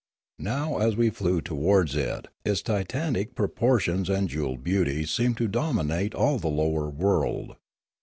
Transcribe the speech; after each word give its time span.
Now 0.39 0.79
as 0.79 0.95
we 0.95 1.11
flew 1.11 1.41
towards 1.41 1.95
it 1.95 2.27
its 2.43 2.63
titanic 2.63 3.35
proportions 3.35 4.09
and 4.09 4.27
jewelled 4.27 4.63
beauty 4.63 5.05
seemed 5.05 5.37
to 5.37 5.47
dominate 5.47 6.15
all 6.15 6.39
the 6.39 6.47
lower 6.47 6.89
world. 6.89 7.55